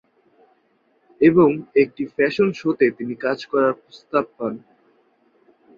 [1.21, 1.49] এবং
[1.83, 4.53] একটি ফ্যাশন শোতে তিনি কাজ করার প্রস্তাব পান।